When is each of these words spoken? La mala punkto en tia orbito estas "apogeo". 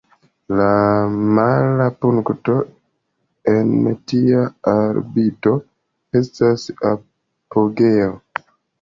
La 0.59 0.69
mala 1.39 1.87
punkto 2.05 2.55
en 3.53 3.71
tia 4.15 4.43
orbito 4.75 5.57
estas 6.25 6.69
"apogeo". 6.95 8.15